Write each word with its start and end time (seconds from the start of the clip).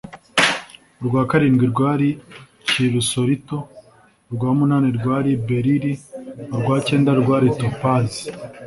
urwa 1.01 1.21
karindwi 1.29 1.65
rwari 1.73 2.09
kirusolito 2.69 3.57
urwa 4.29 4.49
munani 4.59 4.89
rwari 4.97 5.31
berili 5.47 5.91
urwa 6.55 6.75
cyenda 6.87 7.11
rwari 7.21 7.47
topazi 7.59 8.23